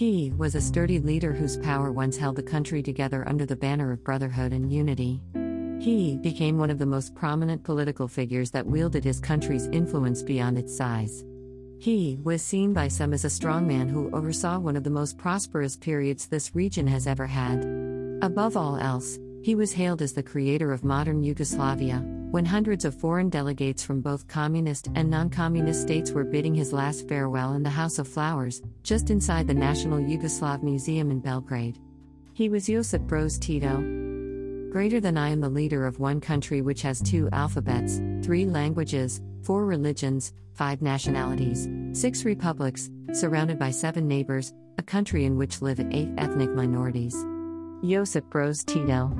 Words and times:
He 0.00 0.32
was 0.38 0.54
a 0.54 0.62
sturdy 0.62 0.98
leader 0.98 1.34
whose 1.34 1.58
power 1.58 1.92
once 1.92 2.16
held 2.16 2.36
the 2.36 2.42
country 2.42 2.82
together 2.82 3.22
under 3.28 3.44
the 3.44 3.54
banner 3.54 3.92
of 3.92 4.02
brotherhood 4.02 4.54
and 4.54 4.72
unity. 4.72 5.20
He 5.78 6.16
became 6.16 6.56
one 6.56 6.70
of 6.70 6.78
the 6.78 6.86
most 6.86 7.14
prominent 7.14 7.64
political 7.64 8.08
figures 8.08 8.50
that 8.52 8.66
wielded 8.66 9.04
his 9.04 9.20
country's 9.20 9.66
influence 9.66 10.22
beyond 10.22 10.56
its 10.56 10.74
size. 10.74 11.22
He 11.78 12.18
was 12.22 12.40
seen 12.40 12.72
by 12.72 12.88
some 12.88 13.12
as 13.12 13.26
a 13.26 13.28
strongman 13.28 13.90
who 13.90 14.10
oversaw 14.16 14.58
one 14.58 14.74
of 14.74 14.84
the 14.84 14.88
most 14.88 15.18
prosperous 15.18 15.76
periods 15.76 16.28
this 16.28 16.54
region 16.54 16.86
has 16.86 17.06
ever 17.06 17.26
had. 17.26 17.62
Above 18.22 18.56
all 18.56 18.78
else, 18.78 19.18
he 19.42 19.54
was 19.54 19.74
hailed 19.74 20.00
as 20.00 20.14
the 20.14 20.22
creator 20.22 20.72
of 20.72 20.82
modern 20.82 21.22
Yugoslavia, 21.22 22.02
when 22.30 22.44
hundreds 22.44 22.84
of 22.84 22.94
foreign 22.94 23.28
delegates 23.28 23.82
from 23.82 24.00
both 24.00 24.28
communist 24.28 24.88
and 24.94 25.10
non 25.10 25.28
communist 25.30 25.82
states 25.82 26.12
were 26.12 26.24
bidding 26.24 26.54
his 26.54 26.72
last 26.72 27.08
farewell 27.08 27.54
in 27.54 27.62
the 27.62 27.70
House 27.70 27.98
of 27.98 28.06
Flowers, 28.06 28.62
just 28.82 29.10
inside 29.10 29.46
the 29.48 29.54
National 29.54 29.98
Yugoslav 29.98 30.62
Museum 30.62 31.10
in 31.10 31.20
Belgrade. 31.20 31.78
He 32.32 32.48
was 32.48 32.66
Josip 32.66 33.02
Broz 33.02 33.40
Tito. 33.40 33.78
Greater 34.70 35.00
than 35.00 35.18
I 35.18 35.30
am 35.30 35.40
the 35.40 35.48
leader 35.48 35.84
of 35.84 35.98
one 35.98 36.20
country 36.20 36.62
which 36.62 36.82
has 36.82 37.02
two 37.02 37.28
alphabets, 37.32 38.00
three 38.24 38.46
languages, 38.46 39.20
four 39.42 39.66
religions, 39.66 40.32
five 40.54 40.80
nationalities, 40.80 41.68
six 41.92 42.24
republics, 42.24 42.88
surrounded 43.12 43.58
by 43.58 43.72
seven 43.72 44.06
neighbors, 44.06 44.52
a 44.78 44.82
country 44.82 45.24
in 45.24 45.36
which 45.36 45.60
live 45.60 45.80
eight 45.90 46.10
ethnic 46.18 46.50
minorities. 46.50 47.14
Josip 47.82 48.30
Broz 48.30 48.64
Tito. 48.64 49.10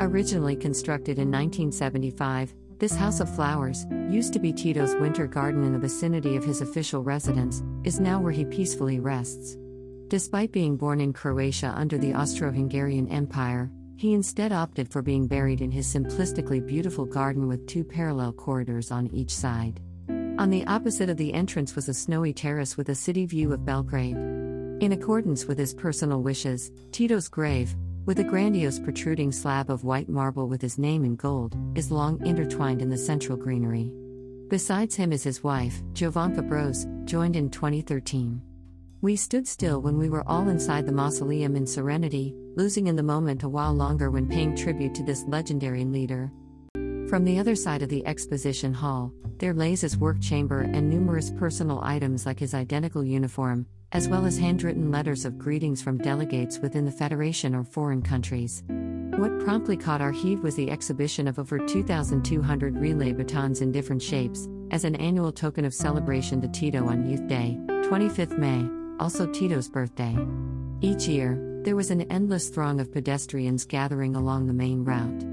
Originally 0.00 0.56
constructed 0.56 1.18
in 1.18 1.30
1975, 1.30 2.54
this 2.78 2.96
House 2.96 3.20
of 3.20 3.32
Flowers, 3.34 3.86
used 4.10 4.32
to 4.32 4.40
be 4.40 4.52
Tito's 4.52 4.94
winter 4.96 5.26
garden 5.26 5.62
in 5.62 5.72
the 5.72 5.78
vicinity 5.78 6.34
of 6.34 6.44
his 6.44 6.60
official 6.60 7.02
residence, 7.02 7.62
is 7.84 8.00
now 8.00 8.20
where 8.20 8.32
he 8.32 8.44
peacefully 8.44 8.98
rests. 8.98 9.56
Despite 10.08 10.50
being 10.52 10.76
born 10.76 11.00
in 11.00 11.12
Croatia 11.12 11.72
under 11.76 11.96
the 11.96 12.12
Austro 12.12 12.50
Hungarian 12.50 13.08
Empire, 13.08 13.70
he 13.96 14.14
instead 14.14 14.52
opted 14.52 14.90
for 14.90 15.00
being 15.00 15.28
buried 15.28 15.60
in 15.60 15.70
his 15.70 15.86
simplistically 15.86 16.66
beautiful 16.66 17.06
garden 17.06 17.46
with 17.46 17.66
two 17.68 17.84
parallel 17.84 18.32
corridors 18.32 18.90
on 18.90 19.08
each 19.14 19.34
side. 19.34 19.80
On 20.08 20.50
the 20.50 20.66
opposite 20.66 21.08
of 21.08 21.16
the 21.18 21.32
entrance 21.32 21.76
was 21.76 21.88
a 21.88 21.94
snowy 21.94 22.32
terrace 22.32 22.76
with 22.76 22.88
a 22.88 22.94
city 22.94 23.26
view 23.26 23.52
of 23.52 23.64
Belgrade. 23.64 24.16
In 24.82 24.90
accordance 24.90 25.44
with 25.44 25.56
his 25.56 25.72
personal 25.72 26.20
wishes, 26.20 26.72
Tito's 26.90 27.28
grave, 27.28 27.76
with 28.04 28.18
a 28.18 28.24
grandiose 28.24 28.78
protruding 28.78 29.30
slab 29.30 29.70
of 29.70 29.84
white 29.84 30.08
marble 30.08 30.48
with 30.48 30.60
his 30.60 30.78
name 30.78 31.04
in 31.04 31.16
gold, 31.16 31.56
is 31.76 31.92
long 31.92 32.24
intertwined 32.26 32.82
in 32.82 32.90
the 32.90 32.96
central 32.96 33.36
greenery. 33.36 33.92
Besides 34.48 34.94
him 34.94 35.12
is 35.12 35.22
his 35.22 35.42
wife, 35.42 35.82
Jovanka 35.92 36.46
Broz, 36.46 36.86
joined 37.04 37.36
in 37.36 37.48
2013. 37.48 38.42
We 39.00 39.16
stood 39.16 39.48
still 39.48 39.80
when 39.82 39.98
we 39.98 40.10
were 40.10 40.26
all 40.28 40.48
inside 40.48 40.86
the 40.86 40.92
mausoleum 40.92 41.56
in 41.56 41.66
serenity, 41.66 42.34
losing 42.54 42.86
in 42.86 42.96
the 42.96 43.02
moment 43.02 43.42
a 43.42 43.48
while 43.48 43.72
longer 43.72 44.10
when 44.10 44.28
paying 44.28 44.54
tribute 44.54 44.94
to 44.96 45.02
this 45.02 45.24
legendary 45.26 45.84
leader. 45.84 46.30
From 47.08 47.24
the 47.24 47.38
other 47.38 47.54
side 47.54 47.82
of 47.82 47.88
the 47.88 48.06
exposition 48.06 48.72
hall, 48.72 49.12
there 49.38 49.54
lays 49.54 49.80
his 49.80 49.96
work 49.96 50.20
chamber 50.20 50.60
and 50.60 50.88
numerous 50.88 51.30
personal 51.30 51.80
items 51.82 52.26
like 52.26 52.38
his 52.38 52.54
identical 52.54 53.04
uniform, 53.04 53.66
as 53.92 54.08
well 54.08 54.24
as 54.24 54.38
handwritten 54.38 54.90
letters 54.90 55.24
of 55.24 55.38
greetings 55.38 55.82
from 55.82 55.98
delegates 55.98 56.58
within 56.58 56.84
the 56.84 56.90
Federation 56.90 57.54
or 57.54 57.62
foreign 57.62 58.02
countries. 58.02 58.62
What 58.66 59.40
promptly 59.40 59.76
caught 59.76 60.00
our 60.00 60.12
heed 60.12 60.42
was 60.42 60.54
the 60.54 60.70
exhibition 60.70 61.28
of 61.28 61.38
over 61.38 61.58
2,200 61.58 62.78
relay 62.78 63.12
batons 63.12 63.60
in 63.60 63.70
different 63.70 64.02
shapes, 64.02 64.48
as 64.70 64.84
an 64.84 64.96
annual 64.96 65.30
token 65.30 65.66
of 65.66 65.74
celebration 65.74 66.40
to 66.40 66.48
Tito 66.48 66.88
on 66.88 67.08
Youth 67.08 67.26
Day, 67.28 67.58
25th 67.68 68.38
May, 68.38 68.66
also 68.98 69.26
Tito's 69.26 69.68
birthday. 69.68 70.16
Each 70.80 71.06
year, 71.06 71.38
there 71.62 71.76
was 71.76 71.90
an 71.90 72.10
endless 72.10 72.48
throng 72.48 72.80
of 72.80 72.90
pedestrians 72.90 73.66
gathering 73.66 74.16
along 74.16 74.46
the 74.46 74.54
main 74.54 74.82
route. 74.82 75.31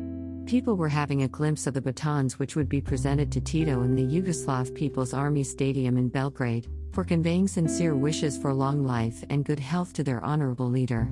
People 0.50 0.78
were 0.78 0.90
having 0.90 1.22
a 1.22 1.28
glimpse 1.28 1.68
of 1.68 1.76
the 1.76 1.82
batons 1.82 2.40
which 2.40 2.56
would 2.56 2.68
be 2.68 2.82
presented 2.82 3.32
to 3.32 3.40
Tito 3.40 3.84
in 3.84 3.94
the 3.94 4.02
Yugoslav 4.02 4.74
People's 4.74 5.14
Army 5.14 5.44
Stadium 5.44 5.96
in 5.96 6.10
Belgrade, 6.10 6.68
for 6.92 7.04
conveying 7.04 7.48
sincere 7.48 7.96
wishes 7.96 8.36
for 8.36 8.52
long 8.52 8.84
life 8.84 9.24
and 9.30 9.46
good 9.46 9.60
health 9.60 9.94
to 9.94 10.04
their 10.04 10.24
honorable 10.26 10.68
leader. 10.68 11.08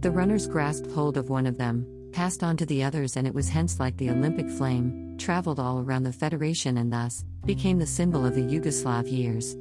The 0.00 0.10
runners 0.10 0.46
grasped 0.46 0.90
hold 0.90 1.16
of 1.16 1.30
one 1.30 1.46
of 1.46 1.56
them, 1.56 1.86
passed 2.12 2.44
on 2.44 2.58
to 2.58 2.66
the 2.66 2.84
others, 2.84 3.16
and 3.16 3.26
it 3.26 3.32
was 3.32 3.48
hence 3.48 3.80
like 3.80 3.96
the 3.96 4.10
Olympic 4.10 4.50
flame, 4.50 5.16
traveled 5.16 5.58
all 5.58 5.78
around 5.78 6.02
the 6.02 6.12
Federation 6.12 6.76
and 6.76 6.92
thus 6.92 7.24
became 7.46 7.78
the 7.78 7.86
symbol 7.86 8.26
of 8.26 8.34
the 8.34 8.42
Yugoslav 8.42 9.10
years. 9.10 9.56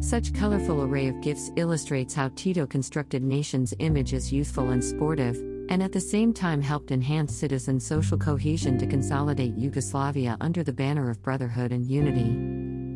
Such 0.00 0.32
colorful 0.32 0.80
array 0.80 1.08
of 1.08 1.20
gifts 1.20 1.50
illustrates 1.56 2.14
how 2.14 2.30
Tito 2.36 2.66
constructed 2.66 3.22
nation's 3.22 3.74
image 3.80 4.14
as 4.14 4.32
youthful 4.32 4.70
and 4.70 4.82
sportive, 4.82 5.36
and 5.70 5.82
at 5.82 5.92
the 5.92 6.00
same 6.00 6.34
time 6.34 6.60
helped 6.60 6.90
enhance 6.90 7.34
citizen 7.34 7.78
social 7.78 8.18
cohesion 8.18 8.76
to 8.76 8.86
consolidate 8.86 9.56
Yugoslavia 9.56 10.36
under 10.40 10.64
the 10.64 10.72
banner 10.72 11.08
of 11.08 11.22
brotherhood 11.22 11.70
and 11.70 11.86
unity. 11.86 12.36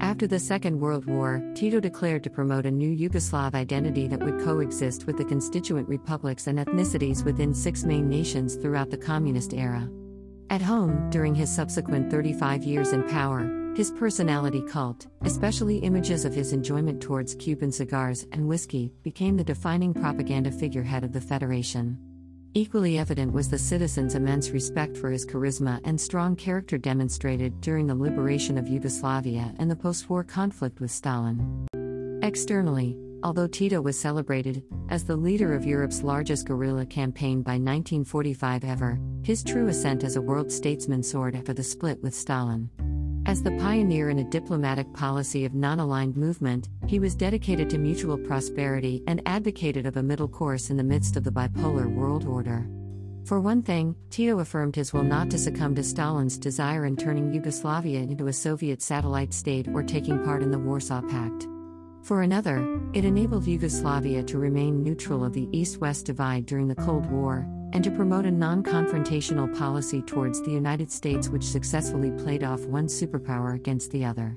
After 0.05 0.27
the 0.27 0.41
Second 0.41 0.81
World 0.81 1.07
War, 1.07 1.41
Tito 1.55 1.79
declared 1.79 2.25
to 2.25 2.31
promote 2.31 2.67
a 2.67 2.71
new 2.71 2.95
Yugoslav 2.95 3.55
identity 3.55 4.09
that 4.09 4.21
would 4.21 4.45
coexist 4.45 5.07
with 5.07 5.17
the 5.17 5.25
constituent 5.25 5.89
republics 5.89 6.49
and 6.49 6.59
ethnicities 6.59 7.25
within 7.25 7.55
six 7.55 7.85
main 7.85 8.09
nations 8.09 8.57
throughout 8.57 8.91
the 8.91 8.99
communist 8.99 9.55
era. 9.55 9.89
At 10.51 10.61
home, 10.61 11.09
during 11.11 11.35
his 11.35 11.55
subsequent 11.55 12.11
35 12.11 12.65
years 12.65 12.93
in 12.93 13.09
power, 13.09 13.49
his 13.77 13.93
personality 13.93 14.63
cult, 14.63 15.07
especially 15.23 15.79
images 15.79 16.25
of 16.25 16.35
his 16.35 16.53
enjoyment 16.53 17.01
towards 17.01 17.35
Cuban 17.37 17.73
cigars 17.73 18.27
and 18.33 18.47
whiskey, 18.47 18.93
became 19.03 19.37
the 19.37 19.45
defining 19.45 19.95
propaganda 19.95 20.51
figurehead 20.51 21.03
of 21.03 21.13
the 21.13 21.21
Federation. 21.21 21.99
Equally 22.57 22.99
evident 22.99 23.33
was 23.33 23.49
the 23.49 23.59
citizens' 23.59 24.15
immense 24.15 24.51
respect 24.51 24.97
for 24.97 25.11
his 25.11 25.27
charisma 25.27 25.81
and 25.83 26.01
strong 26.01 26.37
character 26.37 26.79
demonstrated 26.79 27.61
during 27.61 27.89
the 27.89 27.97
liberation 27.97 28.57
of 28.57 28.69
Yugoslavia 28.69 29.53
and 29.59 29.69
the 29.69 29.75
post 29.75 30.09
war 30.09 30.23
conflict 30.23 30.79
with 30.79 30.93
Stalin. 30.93 31.67
Externally, 32.23 32.97
although 33.25 33.49
Tito 33.49 33.81
was 33.81 33.99
celebrated 33.99 34.63
as 34.89 35.03
the 35.03 35.17
leader 35.17 35.53
of 35.53 35.67
Europe's 35.67 36.05
largest 36.05 36.47
guerrilla 36.47 36.87
campaign 36.87 37.43
by 37.43 37.55
1945 37.55 38.63
ever, 38.63 39.01
his 39.25 39.43
true 39.43 39.67
ascent 39.67 40.05
as 40.05 40.15
a 40.15 40.23
world 40.23 40.53
statesman 40.53 41.03
soared 41.03 41.35
after 41.35 41.53
the 41.53 41.65
split 41.65 42.01
with 42.05 42.15
Stalin. 42.15 42.71
As 43.27 43.43
the 43.43 43.53
pioneer 43.53 44.11
in 44.11 44.19
a 44.19 44.25
diplomatic 44.25 44.93
policy 44.93 45.47
of 45.47 45.55
non 45.55 45.81
aligned 45.81 46.15
movement, 46.15 46.69
he 46.87 46.99
was 46.99 47.15
dedicated 47.15 47.71
to 47.71 47.79
mutual 47.79 48.19
prosperity 48.19 49.03
and 49.07 49.23
advocated 49.25 49.87
of 49.87 49.97
a 49.97 50.03
middle 50.03 50.29
course 50.29 50.69
in 50.69 50.77
the 50.77 50.85
midst 50.85 51.17
of 51.17 51.25
the 51.25 51.33
bipolar 51.33 51.91
world 51.91 52.27
order. 52.27 52.69
For 53.25 53.41
one 53.41 53.63
thing, 53.63 53.97
Tito 54.11 54.41
affirmed 54.41 54.77
his 54.77 54.93
will 54.93 55.05
not 55.05 55.31
to 55.31 55.39
succumb 55.39 55.75
to 55.77 55.83
Stalin's 55.83 56.37
desire 56.37 56.85
in 56.85 56.97
turning 56.97 57.33
Yugoslavia 57.33 58.01
into 58.01 58.27
a 58.27 58.33
Soviet 58.33 58.83
satellite 58.83 59.33
state 59.33 59.69
or 59.69 59.83
taking 59.83 60.23
part 60.23 60.43
in 60.43 60.51
the 60.51 60.59
Warsaw 60.59 61.01
Pact. 61.01 61.49
For 62.05 62.21
another, 62.21 62.81
it 62.93 63.07
enabled 63.07 63.47
Yugoslavia 63.47 64.23
to 64.25 64.39
remain 64.39 64.83
neutral 64.83 65.25
of 65.25 65.33
the 65.33 65.49
East 65.53 65.79
West 65.79 66.05
divide 66.05 66.45
during 66.45 66.69
the 66.69 66.75
Cold 66.75 67.07
War, 67.11 67.49
and 67.73 67.83
to 67.83 67.91
promote 67.91 68.27
a 68.27 68.31
non 68.31 68.63
confrontational 68.63 69.57
policy 69.57 70.03
towards 70.03 70.43
the 70.43 70.51
United 70.51 70.93
States, 70.93 71.31
which 71.31 71.43
successfully 71.43 72.11
played 72.11 72.45
off 72.45 72.61
one 72.67 72.89
superpower 72.89 73.55
against 73.55 73.91
the 73.91 74.05
other. 74.05 74.37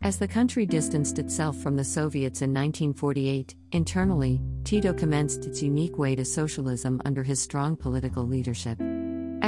As 0.00 0.16
the 0.16 0.26
country 0.28 0.64
distanced 0.64 1.18
itself 1.18 1.58
from 1.58 1.76
the 1.76 1.84
Soviets 1.84 2.40
in 2.40 2.54
1948, 2.54 3.54
internally, 3.72 4.40
Tito 4.64 4.94
commenced 4.94 5.44
its 5.44 5.62
unique 5.62 5.98
way 5.98 6.16
to 6.16 6.24
socialism 6.24 7.02
under 7.04 7.22
his 7.22 7.38
strong 7.38 7.76
political 7.76 8.26
leadership. 8.26 8.80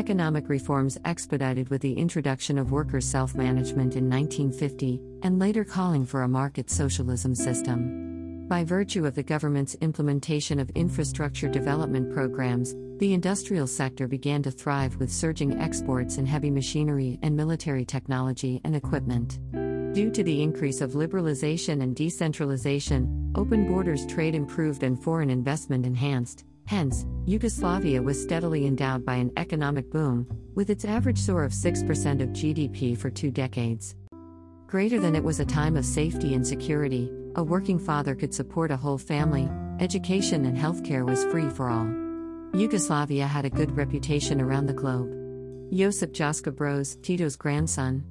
Economic 0.00 0.49
reforms 0.49 0.97
expedited 1.05 1.69
with 1.69 1.83
the 1.83 1.93
introduction 1.93 2.56
of 2.56 2.72
workers' 2.72 3.05
self 3.05 3.34
management 3.34 3.97
in 3.97 4.09
1950, 4.09 4.99
and 5.22 5.38
later 5.38 5.62
calling 5.62 6.06
for 6.06 6.22
a 6.22 6.28
market 6.28 6.71
socialism 6.71 7.34
system. 7.34 8.49
By 8.49 8.64
virtue 8.64 9.05
of 9.05 9.14
the 9.14 9.23
government's 9.23 9.75
implementation 9.82 10.58
of 10.58 10.70
infrastructure 10.70 11.50
development 11.50 12.14
programs, 12.14 12.75
the 12.99 13.12
industrial 13.12 13.67
sector 13.67 14.08
began 14.08 14.43
to 14.44 14.50
thrive 14.50 14.97
with 14.97 15.12
surging 15.12 15.61
exports 15.61 16.17
in 16.17 16.25
heavy 16.25 16.50
machinery 16.50 17.19
and 17.20 17.37
military 17.37 17.85
technology 17.85 18.58
and 18.64 18.75
equipment. 18.75 19.38
Due 19.94 20.11
to 20.12 20.25
the 20.25 20.43
increase 20.43 20.81
of 20.81 20.93
liberalization 20.93 21.82
and 21.82 21.94
decentralization, 21.94 23.32
open 23.35 23.69
borders 23.69 24.06
trade 24.06 24.35
improved 24.35 24.82
and 24.82 24.99
foreign 24.99 25.29
investment 25.29 25.85
enhanced. 25.85 26.47
Hence, 26.70 27.05
Yugoslavia 27.26 28.00
was 28.00 28.22
steadily 28.22 28.64
endowed 28.64 29.05
by 29.05 29.17
an 29.17 29.32
economic 29.37 29.90
boom, 29.90 30.25
with 30.55 30.70
its 30.70 30.84
average 30.84 31.19
soar 31.19 31.43
of 31.43 31.50
6% 31.50 32.22
of 32.22 32.28
GDP 32.28 32.96
for 32.96 33.11
two 33.11 33.32
decades. 33.32 33.96
Greater 34.69 35.00
than 35.00 35.17
it 35.17 35.25
was 35.25 35.40
a 35.40 35.44
time 35.44 35.76
of 35.76 35.84
safety 35.84 36.32
and 36.32 36.46
security, 36.46 37.11
a 37.34 37.43
working 37.43 37.76
father 37.76 38.14
could 38.14 38.32
support 38.32 38.70
a 38.70 38.76
whole 38.76 38.99
family, 38.99 39.50
education 39.81 40.44
and 40.44 40.56
healthcare 40.56 41.05
was 41.05 41.25
free 41.25 41.49
for 41.49 41.69
all. 41.69 41.90
Yugoslavia 42.55 43.26
had 43.26 43.44
a 43.44 43.50
good 43.50 43.76
reputation 43.76 44.40
around 44.40 44.66
the 44.66 44.73
globe. 44.73 45.11
Josip 45.73 46.12
Joska 46.12 46.52
Broz, 46.52 47.02
Tito's 47.02 47.34
grandson. 47.34 48.05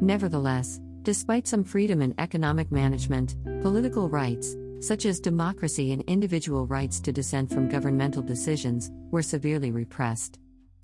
Nevertheless, 0.00 0.80
despite 1.02 1.46
some 1.46 1.62
freedom 1.62 2.00
in 2.00 2.14
economic 2.16 2.72
management, 2.72 3.36
political 3.60 4.08
rights, 4.08 4.56
such 4.80 5.06
as 5.06 5.20
democracy 5.20 5.92
and 5.92 6.02
individual 6.02 6.66
rights 6.66 7.00
to 7.00 7.12
dissent 7.12 7.50
from 7.50 7.68
governmental 7.68 8.22
decisions, 8.22 8.90
were 9.10 9.22
severely 9.22 9.70
repressed. 9.70 10.38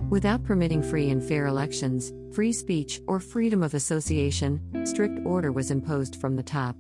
Without 0.09 0.43
permitting 0.43 0.83
free 0.83 1.11
and 1.11 1.23
fair 1.23 1.47
elections, 1.47 2.13
free 2.35 2.53
speech, 2.53 3.01
or 3.07 3.21
freedom 3.21 3.63
of 3.63 3.75
association, 3.75 4.61
strict 4.85 5.21
order 5.25 5.53
was 5.53 5.71
imposed 5.71 6.17
from 6.17 6.37
the 6.37 6.43
top. 6.43 6.77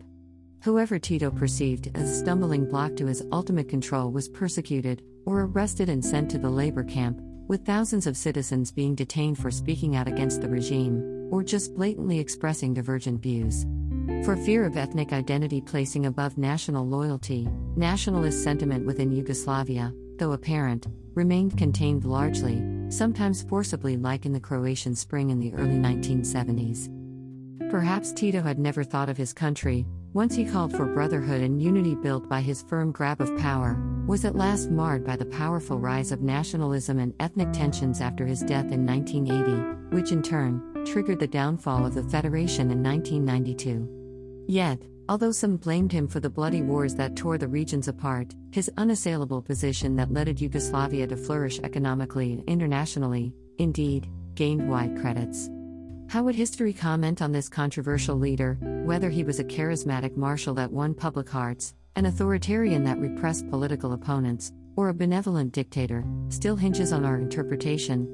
Whoever 0.63 0.99
Tito 0.99 1.31
perceived 1.31 1.91
as 1.95 2.11
a 2.11 2.19
stumbling 2.19 2.69
block 2.69 2.97
to 2.97 3.07
his 3.07 3.25
ultimate 3.33 3.69
control 3.69 4.11
was 4.11 4.29
persecuted, 4.29 5.03
or 5.27 5.43
arrested 5.43 5.89
and 5.89 6.05
sent 6.05 6.31
to 6.31 6.39
the 6.39 6.51
labor 6.51 6.83
camp, 6.83 7.21
with 7.47 7.65
thousands 7.65 8.07
of 8.07 8.17
citizens 8.17 8.71
being 8.71 8.95
detained 8.95 9.39
for 9.39 9.51
speaking 9.51 9.97
out 9.97 10.09
against 10.09 10.41
the 10.41 10.49
regime, 10.49 11.29
or 11.31 11.43
just 11.43 11.75
blatantly 11.75 12.19
expressing 12.19 12.75
divergent 12.75 13.23
views. 13.23 13.67
For 14.25 14.37
fear 14.37 14.65
of 14.65 14.77
ethnic 14.77 15.13
identity 15.13 15.61
placing 15.61 16.07
above 16.07 16.39
national 16.39 16.87
loyalty, 16.87 17.49
nationalist 17.75 18.45
sentiment 18.45 18.87
within 18.87 19.11
Yugoslavia, 19.11 19.93
though 20.19 20.33
apparent, 20.33 20.87
remained 21.15 21.57
contained 21.57 22.05
largely, 22.05 22.63
sometimes 22.91 23.43
forcibly, 23.43 23.97
like 23.97 24.27
in 24.27 24.33
the 24.33 24.39
Croatian 24.39 24.95
Spring 24.95 25.31
in 25.31 25.41
the 25.41 25.55
early 25.55 25.79
1970s. 25.79 26.89
Perhaps 27.71 28.13
Tito 28.13 28.43
had 28.43 28.59
never 28.59 28.85
thought 28.85 29.09
of 29.09 29.17
his 29.17 29.33
country, 29.33 29.87
once 30.13 30.35
he 30.35 30.45
called 30.45 30.77
for 30.77 30.87
brotherhood 30.87 31.41
and 31.41 31.63
unity 31.63 31.95
built 31.95 32.29
by 32.29 32.41
his 32.41 32.63
firm 32.63 32.93
grab 32.93 33.21
of 33.21 33.37
power, 33.39 33.81
was 34.07 34.25
at 34.25 34.37
last 34.37 34.71
marred 34.71 35.05
by 35.05 35.17
the 35.17 35.25
powerful 35.25 35.79
rise 35.79 36.13
of 36.13 36.21
nationalism 36.21 36.99
and 36.99 37.15
ethnic 37.21 37.53
tensions 37.53 38.01
after 38.01 38.27
his 38.27 38.43
death 38.43 38.71
in 38.71 38.85
1980, 38.85 39.97
which 39.97 40.13
in 40.13 40.23
turn 40.23 40.85
triggered 40.85 41.21
the 41.21 41.27
downfall 41.27 41.87
of 41.87 41.95
the 41.95 42.03
Federation 42.05 42.71
in 42.71 42.83
1992. 42.83 44.00
Yet, 44.51 44.83
although 45.09 45.31
some 45.31 45.59
blamed 45.59 45.93
him 45.93 46.09
for 46.09 46.19
the 46.19 46.29
bloody 46.29 46.61
wars 46.61 46.97
that 46.97 47.15
tore 47.15 47.39
the 47.39 47.47
regions 47.47 47.87
apart, 47.87 48.35
his 48.51 48.69
unassailable 48.77 49.43
position 49.43 49.95
that 49.95 50.13
led 50.13 50.41
Yugoslavia 50.41 51.07
to 51.07 51.17
flourish 51.17 51.61
economically 51.61 52.33
and 52.33 52.43
internationally, 52.49 53.33
indeed, 53.59 54.09
gained 54.35 54.69
wide 54.69 54.99
credits. 55.01 55.49
How 56.09 56.25
would 56.25 56.35
history 56.35 56.73
comment 56.73 57.23
on 57.23 57.31
this 57.31 57.49
controversial 57.49 58.17
leader, 58.17 58.59
whether 58.85 59.09
he 59.09 59.23
was 59.23 59.39
a 59.39 59.45
charismatic 59.45 60.17
marshal 60.17 60.55
that 60.55 60.73
won 60.73 60.95
public 60.95 61.29
hearts, 61.29 61.73
an 61.95 62.07
authoritarian 62.07 62.83
that 62.83 62.99
repressed 62.99 63.49
political 63.51 63.93
opponents, 63.93 64.51
or 64.75 64.89
a 64.89 64.95
benevolent 64.95 65.53
dictator, 65.53 66.05
still 66.29 66.57
hinges 66.57 66.93
on 66.93 67.05
our 67.05 67.19
interpretation. 67.19 68.13